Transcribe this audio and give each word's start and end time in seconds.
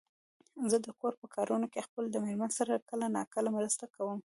زه 0.71 0.77
د 0.85 0.87
کور 0.99 1.13
په 1.21 1.27
کارونو 1.35 1.65
کې 1.73 1.85
خپل 1.87 2.03
د 2.11 2.15
مېرمن 2.25 2.51
سره 2.59 2.85
کله 2.89 3.05
ناکله 3.17 3.49
مرسته 3.57 3.85
کوم. 3.95 4.19